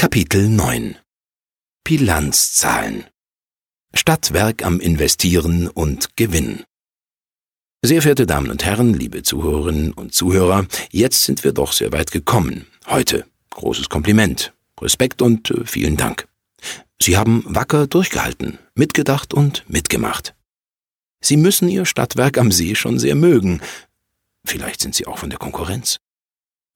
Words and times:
Kapitel 0.00 0.48
9 0.48 0.96
Bilanzzahlen 1.84 3.04
Stadtwerk 3.92 4.64
am 4.64 4.80
Investieren 4.80 5.68
und 5.68 6.16
Gewinn 6.16 6.64
Sehr 7.82 8.00
verehrte 8.00 8.24
Damen 8.24 8.50
und 8.50 8.64
Herren, 8.64 8.94
liebe 8.94 9.22
Zuhörerinnen 9.22 9.92
und 9.92 10.14
Zuhörer, 10.14 10.66
jetzt 10.90 11.24
sind 11.24 11.44
wir 11.44 11.52
doch 11.52 11.74
sehr 11.74 11.92
weit 11.92 12.12
gekommen. 12.12 12.66
Heute. 12.86 13.26
Großes 13.50 13.90
Kompliment. 13.90 14.54
Respekt 14.80 15.20
und 15.20 15.50
äh, 15.50 15.66
vielen 15.66 15.98
Dank. 15.98 16.26
Sie 16.98 17.18
haben 17.18 17.44
wacker 17.46 17.86
durchgehalten, 17.86 18.58
mitgedacht 18.74 19.34
und 19.34 19.68
mitgemacht. 19.68 20.34
Sie 21.20 21.36
müssen 21.36 21.68
Ihr 21.68 21.84
Stadtwerk 21.84 22.38
am 22.38 22.52
See 22.52 22.74
schon 22.74 22.98
sehr 22.98 23.16
mögen. 23.16 23.60
Vielleicht 24.46 24.80
sind 24.80 24.94
Sie 24.94 25.06
auch 25.06 25.18
von 25.18 25.28
der 25.28 25.38
Konkurrenz. 25.38 25.98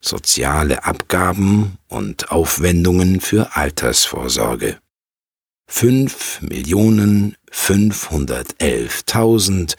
Soziale 0.00 0.84
Abgaben 0.84 1.78
und 1.88 2.30
Aufwendungen 2.30 3.20
für 3.20 3.56
Altersvorsorge. 3.56 4.78
5 5.68 6.42
Millionen 6.42 7.36
511.000 7.52 9.76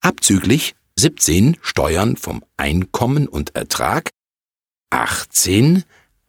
Abzüglich 0.00 0.76
17 0.96 1.56
Steuern 1.62 2.16
vom 2.16 2.44
Einkommen 2.56 3.26
und 3.26 3.56
Ertrag, 3.56 4.10
18 4.90 5.82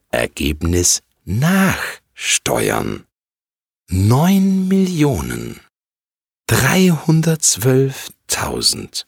Ergebnis 0.10 1.04
nach 1.25 1.77
Steuern 2.13 3.06
neun 3.89 4.68
Millionen 4.68 5.60
dreihundertzwölftausend 6.48 9.06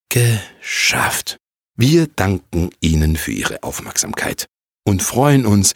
Geschafft. 0.10 1.38
Wir 1.76 2.06
danken 2.08 2.70
Ihnen 2.80 3.18
für 3.18 3.32
Ihre 3.32 3.64
Aufmerksamkeit 3.64 4.46
und 4.84 5.02
freuen 5.02 5.48
uns 5.48 5.74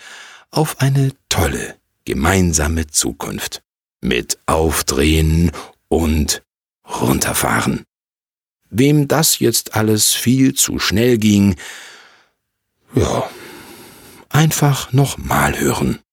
auf 0.51 0.79
eine 0.79 1.13
tolle 1.29 1.79
gemeinsame 2.05 2.85
Zukunft 2.87 3.63
mit 3.99 4.37
Aufdrehen 4.45 5.51
und 5.87 6.43
Runterfahren. 6.87 7.83
Wem 8.69 9.07
das 9.07 9.39
jetzt 9.39 9.73
alles 9.75 10.13
viel 10.13 10.53
zu 10.53 10.77
schnell 10.77 11.17
ging, 11.17 11.55
ja, 12.93 13.27
einfach 14.29 14.93
nochmal 14.93 15.59
hören. 15.59 16.03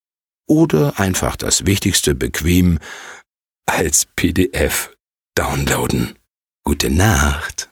Oder 0.47 0.99
einfach 1.01 1.37
das 1.37 1.67
Wichtigste 1.67 2.15
bequem 2.15 2.79
als 3.67 4.07
PDF 4.17 4.95
downloaden. 5.35 6.19
Gute 6.65 6.91
Nacht. 6.91 7.71